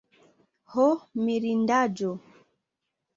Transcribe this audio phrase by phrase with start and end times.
[0.75, 0.85] ho
[1.25, 2.09] mirindaĵo!